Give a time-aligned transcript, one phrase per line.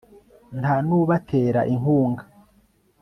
[0.59, 2.23] nta n'ubatera inkunga